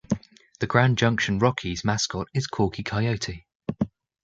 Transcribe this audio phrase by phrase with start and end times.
[0.59, 3.45] The Grand Junction Rockies mascot is Corky Coyote.